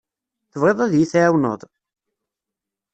[0.51, 1.61] Tebɣiḍ ad iyi-tɛiwneḍ?